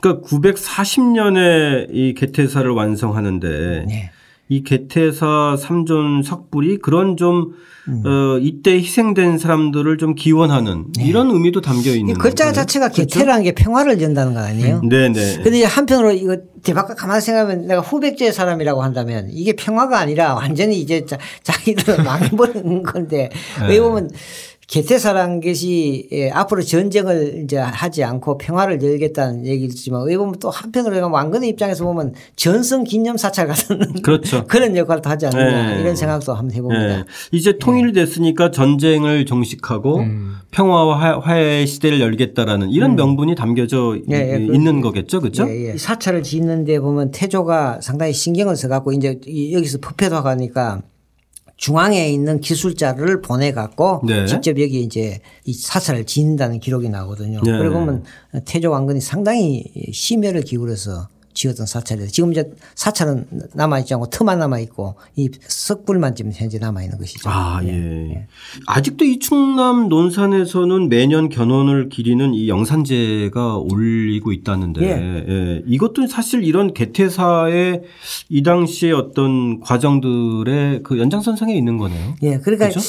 [0.00, 4.10] 그러니까 940년에 이 개태사를 완성하는데 네.
[4.52, 7.54] 이 개태사 삼존 석불이 그런 좀
[7.88, 8.02] 음.
[8.06, 11.96] 어, 이때 희생된 사람들을 좀 기원하는 이런 의미도 담겨 네.
[11.96, 12.52] 이 있는 글자 거예요.
[12.52, 14.82] 자체가 개태라는 게 평화를 연다는 거 아니에요?
[14.84, 15.36] 네, 네.
[15.42, 20.78] 근데 이제 한편으로 이거 대박과 가만히 생각하면 내가 후백제의 사람이라고 한다면 이게 평화가 아니라 완전히
[20.78, 23.68] 이제 자, 자기들을 망해버리는 건데 네.
[23.68, 24.10] 왜 보면
[24.68, 30.94] 개태사라는 것이 예, 앞으로 전쟁을 이제 하지 않고 평화를 열겠다는 얘기지만 어떻게 보면 또 한편으로
[30.94, 34.44] 보면 왕건의 입장에서 보면 전성 기념 사찰 같은 그렇죠.
[34.46, 35.80] 그런 역할도 하지 않느냐 네.
[35.80, 36.98] 이런 생각도 한번 해봅니다.
[37.00, 37.04] 예.
[37.32, 40.36] 이제 통일됐으니까 전쟁을 정식하고 음.
[40.52, 45.46] 평화와 화- 화해의 시대를 열겠다라는 이런 명분이 담겨져 이- 예, 예, 그- 있는 거겠죠, 그렇죠?
[45.50, 45.76] 예, 예.
[45.76, 50.80] 사찰을 짓는데 보면 태조가 상당히 신경을 써갖고 이제 이- 여기서 부패도 가니까
[51.62, 54.26] 중앙에 있는 기술자를 보내 갖고 네.
[54.26, 57.40] 직접 여기 이제 이 사찰을 짓는다는 기록이 나거든요.
[57.40, 57.56] 네.
[57.56, 58.02] 그리고 보면
[58.44, 62.08] 태조 왕건이 상당히 심혈을 기울여서 지었던 사찰이에요.
[62.08, 67.28] 지금 이제 사찰은 남아있지 않고 터만 남아있고 이 석불만 지금 현재 남아있는 것이죠.
[67.28, 68.26] 아, 예.
[68.66, 75.24] 아직도 이 충남 논산에서는 매년 견원을 기리는 이 영산제가 올리고 있다는데 예.
[75.28, 75.62] 예.
[75.66, 77.82] 이것도 사실 이런 개태사의
[78.28, 82.14] 이 당시의 어떤 과정들의 그 연장선상에 있는 거네요.
[82.22, 82.80] 예, 그러니까 그죠?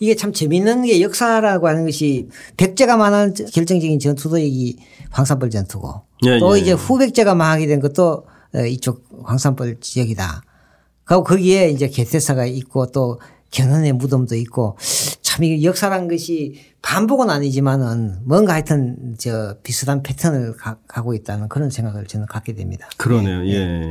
[0.00, 4.76] 이게 참 재밌는 게 역사라고 하는 것이 백제가 만한 결정적인 전투도 이
[5.10, 6.60] 황산벌 전투고 예, 또 예.
[6.60, 8.24] 이제 후백제가 망하게 된 것도
[8.54, 10.42] 어, 이쪽 황산벌 지역이다.
[11.04, 14.76] 그리고 거기에 이제 개태사가 있고 또 견훤의 무덤도 있고
[15.22, 21.68] 참 이 역사란 것이 반복은 아니지만은 뭔가 하여튼 저 비슷한 패턴을 가, 가고 있다는 그런
[21.68, 22.88] 생각을 저는 갖게 됩니다.
[22.96, 23.46] 그러네요.
[23.46, 23.82] 예.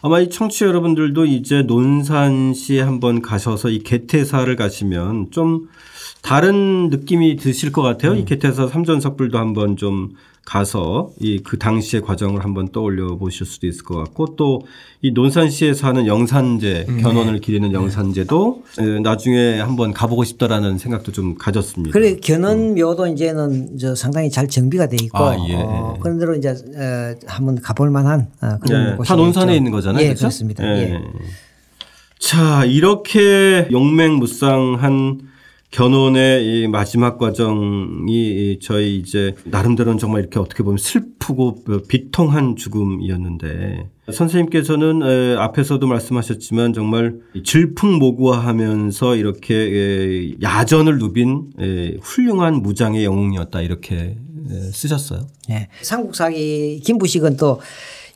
[0.00, 5.68] 아마 이 청취자 여러분들도 이제 논산시에 한번 가셔서 이 개태사를 가시면 좀
[6.22, 8.14] 다른 느낌이 드실 것 같아요.
[8.14, 13.84] 이 개태사 삼전석불도 한번 좀 가서 이 그 당시의 과정을 한번 떠올려 보실 수도 있을
[13.84, 14.62] 것 같고 또
[15.02, 21.92] 이 논산시에서 하는 영산제 견원을 기리는 영산제도 에, 나중에 한번 가보고 싶다라는 생각도 좀 가졌습니다.
[21.92, 25.56] 그래 견훤묘도 이제는 저 상당히 잘 정비가 돼 있고 아, 예.
[25.56, 29.56] 어, 그런 대로 이제 어, 한번 가볼 만한 어, 그런 예, 곳이 다 논산에 있죠.
[29.58, 30.02] 있는 거잖아요.
[30.02, 30.20] 예, 그렇죠?
[30.20, 30.64] 그렇습니다.
[30.64, 30.98] 예.
[32.18, 35.20] 자, 이렇게 용맹무쌍한
[35.74, 43.90] 견혼의 이 마지막 과정이 이 저희 이제 나름대로는 정말 이렇게 어떻게 보면 슬프고 비통한 죽음이었는데
[44.12, 53.96] 선생님께서는 에, 앞에서도 말씀하셨지만 정말 질풍모구하하면서 이렇게 에, 야전을 누빈 에, 훌륭한 무장의 영웅이었다 이렇게
[53.96, 55.26] 에, 쓰셨어요.
[55.50, 55.68] 예.
[55.82, 57.60] 삼국사기 김부식은 또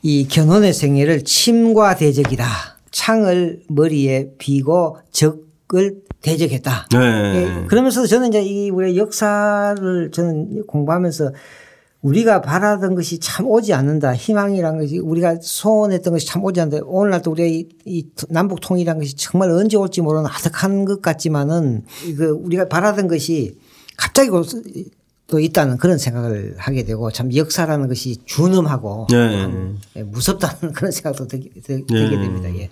[0.01, 2.45] 이 견훤의 생애를 침과 대적이다.
[2.91, 6.87] 창을 머리에 비고 적을 대적했다.
[6.91, 6.97] 네.
[7.35, 11.31] 예, 그러면서 저는 이제 이 우리 역사를 저는 공부하면서
[12.01, 14.15] 우리가 바라던 것이 참 오지 않는다.
[14.15, 16.85] 희망이란 것이 우리가 소원했던 것이 참 오지 않는다.
[16.87, 21.83] 오늘날 또 우리가 이, 이 남북 통일이란 것이 정말 언제 올지 모르는 아득한 것 같지만은
[22.17, 23.57] 그 우리가 바라던 것이
[23.97, 24.29] 갑자기
[25.29, 29.47] 또 있다는 그런 생각을 하게 되고 참 역사라는 것이 준엄하고 네.
[29.95, 32.49] 예, 무섭다는 그런 생각도 들게, 들- 됩니다.
[32.55, 32.69] 예.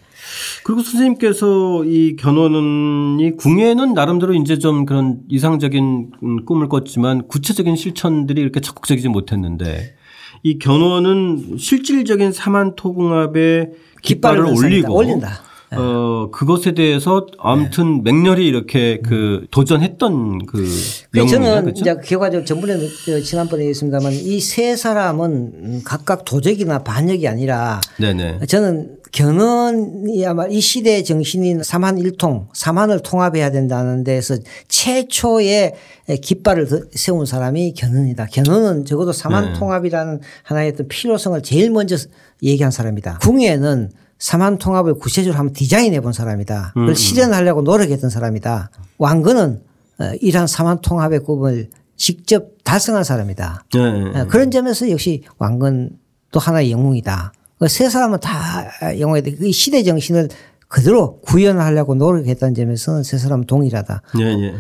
[0.64, 8.42] 그리고 선생님께서 이 견훤이 궁예는 나름대로 이제 좀 그런 이상적인 음, 꿈을 꿨지만 구체적인 실천들이
[8.42, 9.96] 이렇게 적극적이지 못했는데
[10.44, 15.47] 이 견훤은 실질적인 사만토궁합의 깃발을 깃발을 올리고 올린다.
[15.76, 20.64] 어 그것에 대해서 아무튼 맹렬히 이렇게 그 도전했던 그
[21.12, 21.28] 그.
[21.28, 21.82] 저는 그렇죠?
[21.82, 28.40] 이제 결과적으로 전번에 저 지난번에 했습니다만 이 세 사람은 각각 도적이나 반역이 아니라 네네.
[28.48, 34.38] 저는 견훤이 아마 이 시대의 정신인 삼한 일통, 삼한을 통합해야 된다는 데서
[34.70, 35.74] 최초의
[36.22, 38.28] 깃발을 더- 세운 사람이 견훤이다.
[38.28, 39.60] 견훤은 적어도 삼한 네.
[39.60, 41.96] 통합이라는 하나의 어떤 필요성을 제일 먼저
[42.44, 43.20] 얘기한 사람이다.
[43.22, 46.74] 궁예는 삼한 통합을 구체적으로 한번 디자인해 본 사람이다.
[46.76, 48.72] 음, 그걸 실현하려고 노력했던 사람이다.
[48.98, 49.62] 왕건은
[50.00, 53.66] 어, 이러한 삼한 통합의 꿈을 직접 달성한 사람이다.
[53.74, 54.20] 네.
[54.20, 55.92] 어, 그런 점에서 역시 왕건
[56.32, 57.34] 또 하나의 영웅이다.
[57.60, 58.66] 그세 사람은 다
[59.00, 59.32] 영웅이다.
[59.40, 60.30] 그 시대 정신을
[60.68, 64.02] 그대로 구현하려고 노력했다는 점에서는 세 사람은 동일하다.
[64.20, 64.54] 예, 예.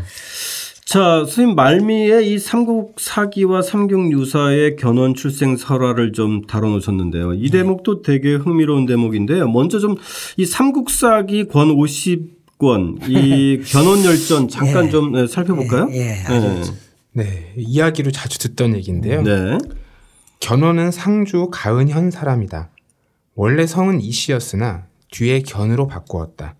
[0.87, 7.33] 자, 선생님 말미에 이 삼국 사기와 삼국 유사의 견훤 출생 설화를 좀 다뤄놓으셨는데요.
[7.33, 9.49] 이 대목도 되게 흥미로운 대목인데요.
[9.49, 9.97] 먼저 좀
[10.37, 15.89] 이 삼국 사기 권 50권 이 견훤 열전 잠깐 좀 네, 살펴볼까요?
[15.91, 16.71] 예, 아주
[17.11, 19.23] 네, 이야기로 자주 듣던 얘기인데요.
[19.23, 19.57] 네.
[20.39, 22.69] 견훤은 상주 가은현 사람이다.
[23.35, 26.55] 원래 성은 이씨였으나 뒤에 견으로 바꾸었다.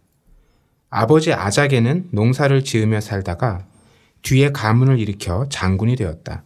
[0.90, 3.66] 아버지 아작에는 농사를 지으며 살다가
[4.22, 6.44] 뒤에 가문을 일으켜 장군이 되었다.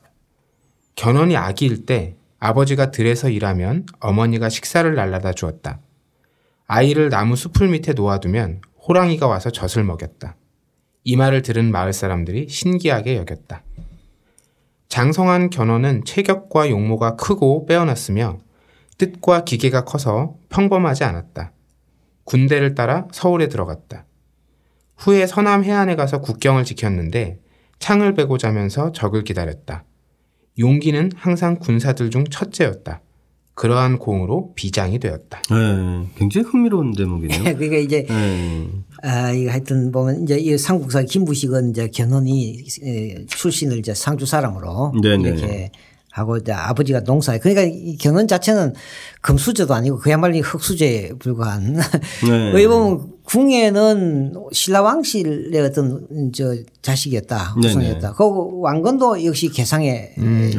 [0.95, 5.79] 견훤이 아기일 때 아버지가 들에서 일하면 어머니가 식사를 날라다 주었다.
[6.67, 10.35] 아이를 나무 숲을 밑에 놓아두면 호랑이가 와서 젖을 먹였다.
[11.03, 13.63] 이 말을 들은 마을 사람들이 신기하게 여겼다.
[14.89, 18.39] 장성한 견훤은 체격과 용모가 크고 빼어났으며
[18.97, 21.53] 뜻과 기계가 커서 평범하지 않았다.
[22.23, 24.05] 군대를 따라 서울에 들어갔다.
[24.97, 27.39] 후에 서남 해안에 가서 국경을 지켰는데
[27.81, 29.83] 창을 베고자 하면서 적을 기다렸다.
[30.59, 33.01] 용기는 항상 군사들 중 첫째였다.
[33.55, 35.41] 그러한 공으로 비장이 되었다.
[35.49, 37.43] 네, 굉장히 흥미로운 대목이네요.
[37.57, 38.67] 그러니까 이제 네.
[39.03, 44.93] 아, 이거 하여튼 보면 이제 이 삼국사 김부식은 이제 견훤이 에, 출신을 이제 상주 사람으로
[45.01, 45.29] 네네.
[45.29, 45.71] 이렇게
[46.11, 47.37] 하고 이제 아버지가 농사.
[47.37, 48.73] 그러니까 이 견훤 자체는
[49.21, 51.79] 금수저도 아니고 그야말로 왕수제에 불과한.
[52.27, 52.51] 네.
[52.53, 57.53] 왜 보면 궁예는 신라 왕실의 어떤 저 자식이었다.
[57.55, 58.13] 후손이었다.
[58.13, 60.15] 그 왕건도 역시 개상의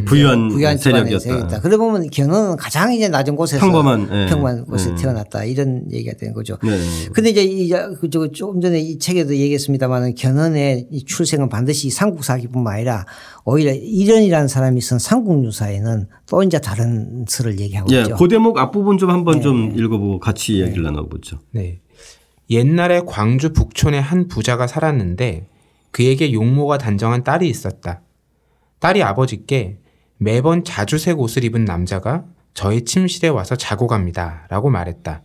[0.06, 1.60] 부유한 부유한 집안에서 세력이었다.
[1.60, 4.26] 그러다 보면 견훤은 가장 이제 낮은 곳에서 평범한, 예.
[4.26, 4.96] 평범한 곳에 음.
[4.96, 6.56] 태어났다 이런 얘기가 되는 거죠.
[6.62, 6.78] 네.
[7.12, 10.14] 근데 이제 이제 그저 조금 전에 이 책에도 얘기했습니다만은
[10.90, 13.04] 이 출생은 반드시 삼국사기뿐만 아니라
[13.44, 18.16] 오히려 이련이라는 사람이 쓴 삼국유사에는 또 이제 다른 설을 얘기하고 예, 있죠.
[18.16, 19.40] 그 대목 앞부분 좀 한번 네.
[19.42, 21.38] 좀 읽어보고 같이 이야기를 나눠보죠.
[21.50, 21.80] 네.
[22.50, 25.48] 옛날에 광주 북촌에 한 부자가 살았는데
[25.90, 28.02] 그에게 용모가 단정한 딸이 있었다.
[28.78, 29.78] 딸이 아버지께
[30.18, 32.24] 매번 자주색 옷을 입은 남자가
[32.54, 34.46] 저희 침실에 와서 자고 갑니다.
[34.50, 35.22] 라고 말했다.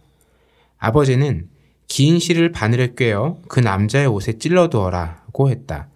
[0.77, 1.49] 아버지는
[1.87, 5.89] 긴 실을 바늘에 꿰어 그 남자의 옷에 찔러 두어라고 했다.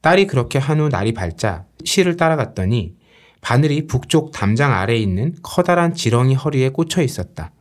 [0.00, 2.94] 딸이 그렇게 한 후 날이 밝자 실을 따라갔더니
[3.40, 7.52] 바늘이 북쪽 담장 아래에 있는 커다란 지렁이 허리에 꽂혀 있었다.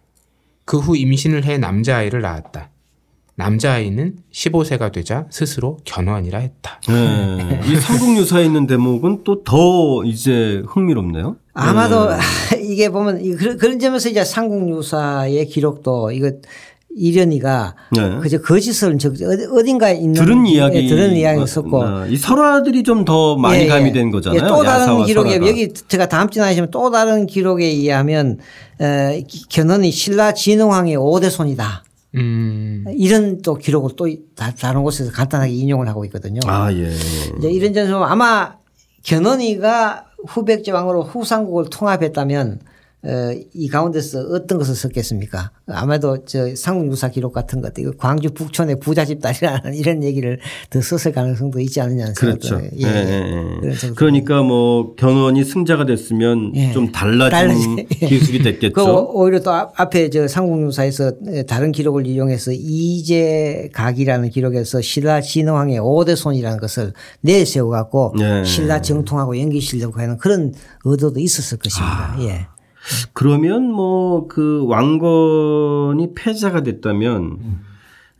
[0.65, 2.71] 그 후 임신을 해 남자아이를 낳았다.
[3.36, 6.82] 남자아이는 15세가 되자 스스로 견훤이라 했다.
[6.89, 7.62] 네.
[7.65, 11.38] 이 삼국유사에 있는 대목은 또 더 이제 흥미롭네요.
[11.54, 12.10] 아마도
[12.60, 13.21] 이게 보면
[13.58, 16.32] 그런 점에서 이제 삼국유사의 기록도 이거
[16.97, 18.17] 이련이가 네.
[18.21, 22.83] 그저 거짓을 적 어디- 어딘가에 있는 들은 이야기, 예, 들은 이야기 있었고 아, 이 설화들이
[22.83, 23.67] 좀 더 많이 예, 예.
[23.67, 24.41] 가미된 거잖아요.
[24.43, 25.47] 예, 또 다른 기록에 설화가.
[25.47, 28.39] 여기 제가 다음 주에 하시면 또 다른 기록에 의하면
[28.81, 31.83] 에, 견훤이 신라 진흥왕의 5대 손이다.
[32.15, 36.39] 음, 이런 또 기록을 또 다- 다른 곳에서 간단하게 인용을 하고 있거든요.
[36.47, 36.91] 아 예.
[37.38, 38.55] 이제 이런 점에서 아마
[39.03, 42.76] 견훤이가 후백제 왕으로 후삼국을 통합했다면 어,
[43.53, 45.51] 이 가운데서 어떤 것을 썼겠습니까?
[45.67, 51.13] 아마도 저 삼국유사 기록 같은 것, 이거 광주 북촌의 부잣집 딸이라는 이런 얘기를 더 썼을
[51.13, 52.57] 가능성도 있지 않느냐는 그렇죠.
[52.57, 53.19] 생각도 예, 예, 예.
[53.62, 56.71] 그런 생각도 그러니까 뭐 견훤이 승자가 됐으면 예.
[56.73, 57.29] 좀 달라진
[57.86, 58.73] 달라진- 기술이 됐겠죠.
[58.73, 61.12] 그 오- 오히려 또 앞- 앞에 저 삼국유사에서
[61.47, 68.43] 다른 기록을 이용해서 이제각이라는 기록에서 신라 진흥왕의 5대 손이라는 것을 내세워 갖고 네.
[68.43, 72.15] 신라 정통하고 연기시려고 하는 그런 의도도 있었을 것입니다.
[72.15, 72.17] 아.
[72.21, 72.47] 예.
[73.13, 77.38] 그러면 뭐 그 왕건이 패자가 됐다면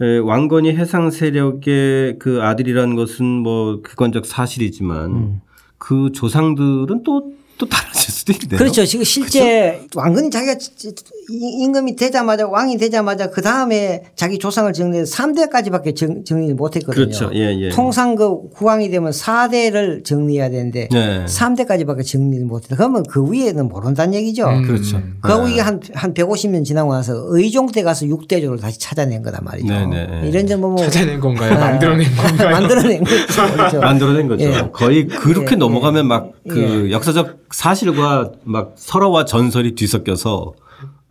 [0.02, 5.42] 에, 왕건이 해상 세력의 그 아들이라는 것은 뭐 객관적 사실이지만
[5.78, 8.58] 그 조상들은 또 또 달라질 수도 있네요.
[8.58, 8.86] 그렇죠.
[8.86, 10.90] 지금 실제 왕건이 자기가 지- 지-
[11.32, 17.06] 이- 임금이 되자마자 왕이 되자마자 그 다음에 자기 조상을 정리해서 3대까지밖에 정, 정리 못 했거든요.
[17.06, 17.32] 그렇죠.
[17.34, 17.70] 예, 예.
[17.70, 21.26] 통상 그 국왕이 되면 4대를 정리해야 되는데 네.
[21.26, 22.76] 3대까지밖에 정리를 못 했다.
[22.76, 24.46] 그러면 그 위에는 모른다는 얘기죠.
[24.66, 25.02] 그렇죠.
[25.22, 29.68] 그하고 이게 한, 한 150년 지나고 나서 의종 때 가서 6대조를 다시 찾아낸 거단 말이죠.
[29.74, 30.28] 네 네.
[30.30, 31.54] 이런 점 보면 찾아낸 건가요?
[31.56, 32.50] 만들어낸 건가요?
[32.52, 33.54] 만들어낸 거죠.
[33.54, 33.80] 그렇죠.
[33.82, 34.44] 만들어낸 거죠.
[34.46, 34.70] 예.
[34.72, 40.54] 거의 그렇게 예, 넘어가면 막 그 역사적 사실과 막 설화와 전설이 뒤섞여서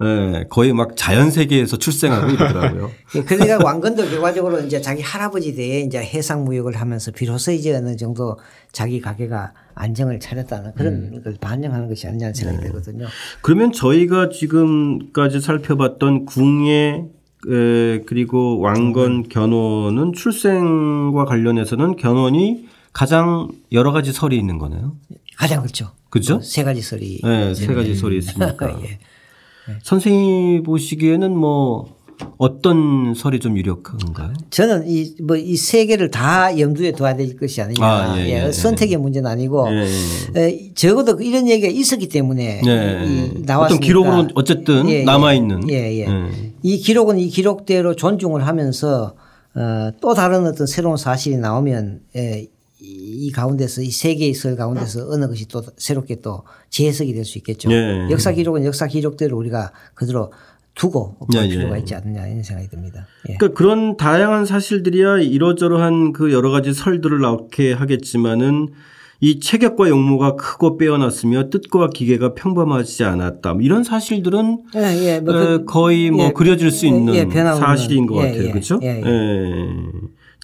[0.02, 2.90] 예, 거의 막 자연 세계에서 출생하고 이러더라고요.
[3.14, 7.96] 예, 그러니까 왕건도 결과적으로 이제 자기 할아버지 대에 이제 해상 무역을 하면서 비로소 이제 어느
[7.96, 8.38] 정도
[8.72, 13.06] 자기 가게가 안정을 차렸다는 그런 걸 반영하는 것이 아니냐는 생각이 들거든요.
[13.40, 17.06] 그러면 저희가 지금까지 살펴봤던 궁예
[17.48, 24.96] 에, 그리고 왕건 견훤은 출생과 관련해서는 견훤이 가장 여러 가지 설이 있는 거네요.
[25.36, 25.90] 가장 그렇죠.
[26.10, 26.40] 그죠?
[26.42, 27.20] 세 가지 설이.
[27.22, 28.80] 네, 세 가지 설이 있으니까.
[28.84, 28.98] 예.
[29.82, 31.96] 선생님 보시기에는 뭐
[32.38, 34.32] 어떤 설이 좀 유력한가요?
[34.48, 37.84] 저는 이 뭐 이 세 개를 다 염두에 둬야 될 것이 아니냐.
[37.84, 38.52] 아, 예, 예, 예.
[38.52, 39.86] 선택의 문제는 아니고 예,
[40.40, 43.04] 에, 적어도 이런 얘기가 있었기 때문에 네.
[43.04, 43.58] 이 나왔으니까.
[43.64, 45.04] 어떤 기록으로 어쨌든 예, 예.
[45.04, 45.68] 남아 있는.
[45.68, 46.06] 예, 예.
[46.62, 49.14] 이 기록은 이 기록대로 존중을 하면서
[49.54, 52.46] 어, 또 다른 어떤 새로운 사실이 나오면 예,
[52.80, 57.38] 이 가운데서 이 세 개의 설 가운데서 어느 것이 또 새롭게 또 재해석이 될 수
[57.38, 57.70] 있겠죠.
[57.72, 58.08] 예.
[58.10, 60.30] 역사 기록은 역사 기록대로 우리가 그대로
[60.74, 61.48] 두고 볼 예, 예.
[61.48, 63.06] 필요가 있지 않느냐 이런 생각이 듭니다.
[63.30, 63.36] 예.
[63.38, 68.68] 그러니까 그런 다양한 사실들이야 이러저러한 그 여러 가지 설들을 낳게 하겠지만은
[69.20, 73.54] 이 체격과 용모가 크고 빼어났으며 뜻과 기계가 평범하지 않았다.
[73.54, 74.80] 뭐 이런 사실들은 예,
[75.14, 75.20] 예.
[75.20, 77.26] 뭐 어, 그- 거의 뭐 예, 그려질 수 예, 있는 예.
[77.30, 78.44] 사실인 것 예, 같아요.
[78.48, 78.78] 예, 그렇죠?
[78.82, 79.02] 예, 예.
[79.06, 79.68] 예.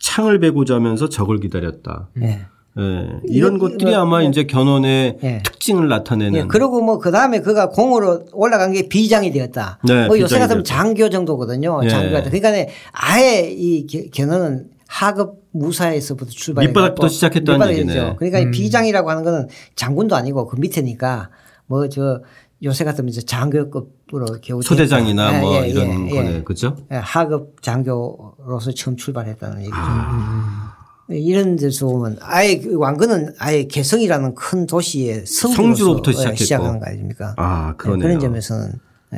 [0.03, 2.09] 창을 베고자 하면서 적을 기다렸다.
[2.23, 2.41] 예.
[2.79, 3.09] 예.
[3.25, 4.27] 이런 것들이 아마 예.
[4.29, 5.43] 이제 견훤의 예.
[5.45, 9.79] 특징을 나타내는 예, 그리고 뭐 그 다음에 그가 공으로 올라간 게 비장이 되었다.
[9.85, 10.65] 네, 뭐 요새 같으면.
[10.65, 11.81] 장교 정도거든요.
[11.85, 11.89] 예.
[11.89, 12.23] 장교가.
[12.25, 18.15] 그러니까 아예 이 겨- 견훤은 하급 무사에서부터 출발해 밑바닥부터 시작했다는 얘기네.
[18.17, 18.51] 그러니까 음.
[18.51, 21.31] 비장이라고 하는 거는 장군도 아니고 그 밑에니까
[21.67, 22.23] 뭐저
[22.63, 26.77] 요새 같으면 이제 장교급으로 겨우 소대장이나 뭐 예, 예, 이런 예, 거네 그죠?
[26.93, 29.75] 예, 하급 장교로서 처음 출발했다는 얘기죠.
[29.77, 30.77] 아.
[31.09, 37.35] 이런 데서 보면 아예 그 왕건은 아예 개성이라는 큰 도시의 성주로부터 시작하는 거 아닙니까?
[37.37, 38.03] 아, 그러네요.
[38.07, 38.73] 그런 점에서는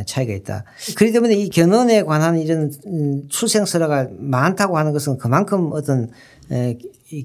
[0.07, 0.65] 차이가 있다.
[0.97, 6.11] 그렇기 때문에 이 견훤에 관한 이런 음, 출생설화가 많다고 하는 것은 그만큼 어떤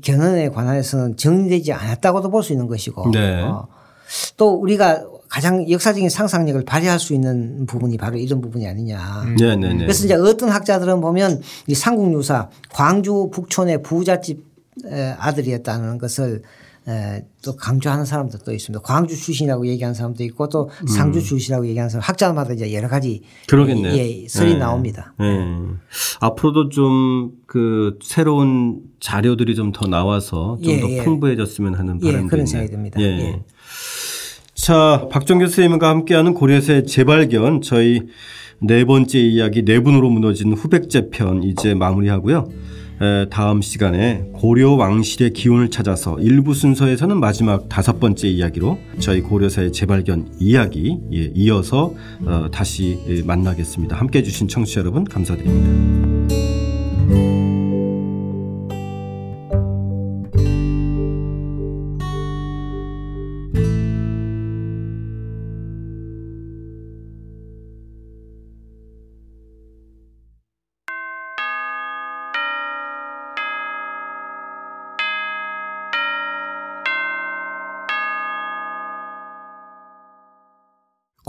[0.04, 3.42] 견훤에 관해서는 정리되지 않았다고도 볼 수 있는 것이고 네.
[3.42, 3.68] 어,
[4.38, 9.26] 또 우리가 가장 역사적인 상상력을 발휘할 수 있는 부분이 바로 이런 부분이 아니냐.
[9.38, 9.56] 네 네네.
[9.56, 9.80] 네, 네.
[9.82, 14.44] 그래서 이제 어떤 학자들은 보면 이 삼국유사 광주 북촌의 부잣집
[15.20, 16.42] 아들이었다는 것을
[17.44, 18.82] 또 강조하는 사람도 또 있습니다.
[18.82, 21.24] 광주 출신이라고 얘기하는 사람도 있고 또 상주 음.
[21.24, 23.94] 출신이라고 얘기하는 사람 학자마다 이제 여러 가지 그러겠네요.
[23.94, 24.58] 예, 설이 네.
[24.58, 25.14] 나옵니다.
[25.20, 25.26] 네.
[26.20, 31.04] 앞으로도 좀 그 새로운 자료들이 좀 더 나와서 좀더 예, 예.
[31.04, 33.02] 풍부해졌으면 하는 예, 바람이 그런 생각이 듭니다.
[33.02, 33.42] 예.
[34.70, 34.72] 예.
[34.72, 38.04] 자, 박정 교수님과 함께하는 고려세 재발견 저희
[38.60, 42.48] 네 번째 이야기 내분으로 무너진 후백제 편 이제 마무리하고요.
[43.32, 50.30] 다음 시간에 고려 왕실의 기운을 찾아서 일부 순서에서는 마지막 다섯 번째 이야기로 저희 고려사의 재발견
[50.40, 51.94] 이야기 예, 이어서
[52.26, 53.96] 어, 다시 예, 만나겠습니다.
[53.96, 56.59] 함께 해 주신 청취자 여러분 감사드립니다.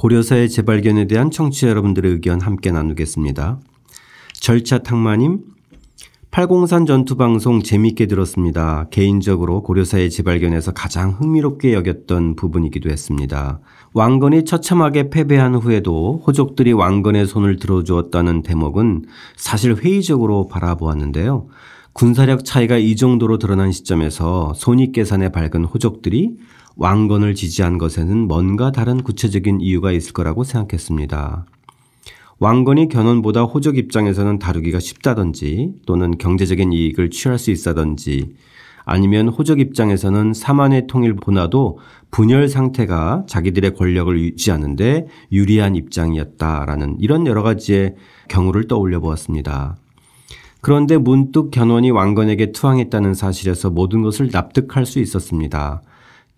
[0.00, 3.60] 고려사의 재발견에 대한 청취자 여러분들의 의견 함께 나누겠습니다.
[4.32, 5.40] 절차 탕마님,
[6.30, 8.86] 팔공산 전투방송 재미있게 들었습니다.
[8.90, 13.60] 개인적으로 고려사의 재발견에서 가장 흥미롭게 여겼던 부분이기도 했습니다.
[13.92, 19.04] 왕건이 처참하게 패배한 후에도 호족들이 왕건의 손을 들어주었다는 대목은
[19.36, 21.48] 사실 회의적으로 바라보았는데요.
[21.92, 26.38] 군사력 차이가 이 정도로 드러난 시점에서 손익 계산에 밝은 호족들이
[26.76, 31.46] 왕건을 지지한 것에는 뭔가 다른 구체적인 이유가 있을 거라고 생각했습니다.
[32.38, 38.35] 왕건이 견훤보다 호적 입장에서는 다루기가 쉽다든지 또는 경제적인 이익을 취할 수 있다든지
[38.87, 41.78] 아니면 호적 입장에서는 사만의 통일보다도
[42.11, 47.94] 분열 상태가 자기들의 권력을 유지하는데 유리한 입장이었다라는 이런 여러 가지의
[48.28, 49.76] 경우를 떠올려 보았습니다.
[50.62, 55.83] 그런데 문득 견훤이 왕건에게 투항했다는 사실에서 모든 것을 납득할 수 있었습니다.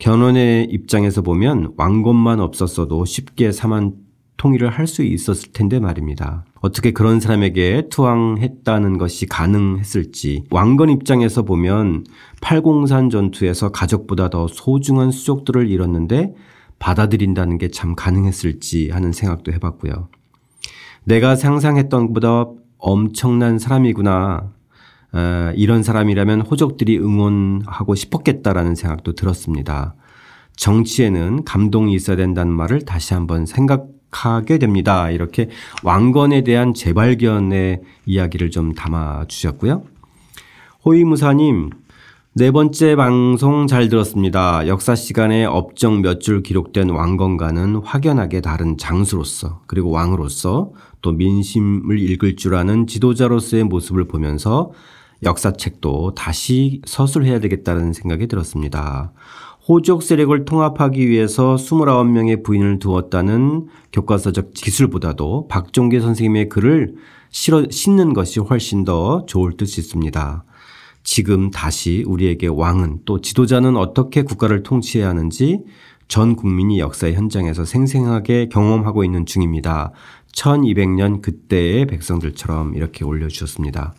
[0.03, 3.93] 견훤의 입장에서 보면 왕건만 없었어도 쉽게 사만
[4.37, 6.45] 통일을 할 수 있었을 텐데 말입니다.
[6.61, 12.05] 어떻게 그런 사람에게 투항했다는 것이 가능했을지 왕건 입장에서 보면
[12.41, 16.35] 팔공산 전투에서 가족보다 더 소중한 수족들을 잃었는데
[16.81, 20.09] 받아들인다는 게 참 가능했을지 하는 생각도 해봤고요.
[21.05, 22.47] 내가 상상했던 것보다
[22.79, 24.51] 엄청난 사람이구나
[25.13, 29.95] 어, 이런 사람이라면 호족들이 응원하고 싶었겠다라는 생각도 들었습니다.
[30.57, 35.11] 정치에는 감동이 있어야 된다는 말을 다시 한번 생각하게 됩니다.
[35.11, 35.49] 이렇게
[35.83, 39.83] 왕건에 대한 재발견의 이야기를 좀 담아 주셨고요.
[40.85, 41.71] 호위무사님,
[42.35, 44.67] 네 번째 방송 잘 들었습니다.
[44.67, 50.73] 역사 시간에 업적 몇 줄 기록된 왕건과는 확연하게 다른 장수로서 그리고 왕으로서
[51.03, 54.73] 또 민심을 읽을 줄 아는 지도자로서의 모습을 보면서
[55.23, 59.13] 역사책도 다시 서술해야 되겠다는 생각이 들었습니다.
[59.69, 66.95] 호족 세력을 통합하기 위해서 29명의 부인을 두었다는 교과서적 기술보다도 박종계 선생님의 글을
[67.31, 70.45] 실어 싣는 것이 훨씬 더 좋을 듯 싶습니다.
[71.05, 75.61] 지금 다시 우리에게 왕은 또 지도자는 어떻게 국가를 통치해야 하는지
[76.09, 79.93] 전 국민이 역사의 현장에서 생생하게 경험하고 있는 중입니다.
[80.35, 83.95] 1200년 그때의 백성들처럼 이렇게 올려주셨습니다.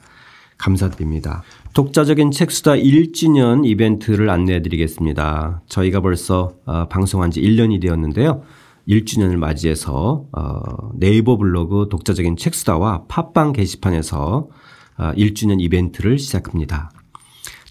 [0.58, 1.44] 감사드립니다.
[1.74, 5.62] 독자적인 책수다 1주년 이벤트를 안내해 드리겠습니다.
[5.68, 8.44] 저희가 벌써 어, 방송한 지 1년이 되었는데요.
[8.88, 14.48] 1주년을 맞이해서 어, 네이버 블로그 독자적인 책수다와 팟빵 게시판에서
[14.98, 16.92] 어, 1주년 이벤트를 시작합니다.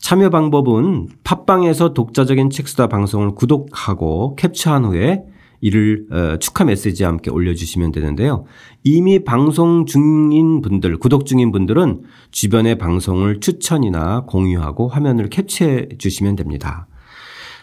[0.00, 5.22] 참여 방법은 팟빵에서 독자적인 책수다 방송을 구독하고 캡처한 후에
[5.62, 8.44] 이를 어, 축하 메시지와 함께 올려주시면 되는데요.
[8.82, 16.88] 이미 방송 중인 분들, 구독 중인 분들은 주변의 방송을 추천이나 공유하고 화면을 캡처해 주시면 됩니다.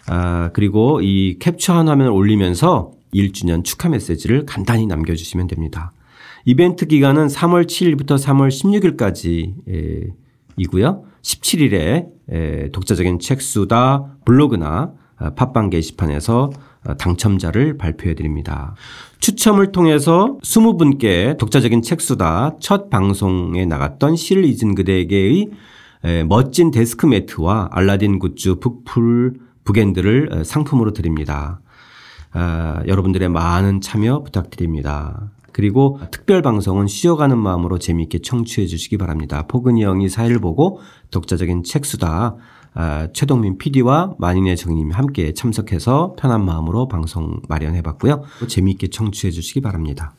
[0.07, 5.91] 아, 그리고 이 캡처한 화면을 올리면서 1주년 축하 메시지를 간단히 남겨주시면 됩니다.
[6.45, 8.47] 이벤트 기간은 3월 7일부터 3월
[8.95, 10.13] 16일까지
[10.55, 11.03] 이고요.
[11.21, 18.75] 17일에 독자적인 책수다 블로그나 어, 팟빵 게시판에서 어, 당첨자를 발표해 드립니다.
[19.19, 25.49] 추첨을 통해서 20분께 독자적인 책수다 첫 방송에 나갔던 실 잊은 그대에게의
[26.27, 31.59] 멋진 데스크 매트와 알라딘 굿즈 북풀 북엔드를 어, 상품으로 드립니다.
[32.31, 35.31] 아, 여러분들의 많은 참여 부탁드립니다.
[35.51, 39.45] 그리고 특별 방송은 쉬어가는 마음으로 재미있게 청취해 주시기 바랍니다.
[39.47, 40.79] 포근이 형이 사회를 보고
[41.11, 42.35] 독자적인 책수다
[42.73, 48.23] 아, 최동민 PD와 만인의 정님이 함께 참석해서 편한 마음으로 방송 마련해 봤고요.
[48.47, 50.13] 재미있게 청취해 주시기 바랍니다.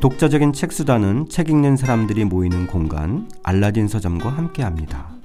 [0.00, 5.21] 독자적인 책수다는 책 읽는 사람들이 모이는 공간 알라딘 서점과 함께 합니다.